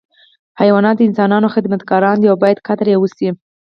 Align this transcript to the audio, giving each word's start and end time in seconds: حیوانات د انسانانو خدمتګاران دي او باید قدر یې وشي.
حیوانات 0.61 0.95
د 0.97 1.01
انسانانو 1.09 1.51
خدمتګاران 1.55 2.15
دي 2.19 2.27
او 2.31 2.37
باید 2.43 2.63
قدر 2.67 2.87
یې 2.91 2.97
وشي. 2.99 3.29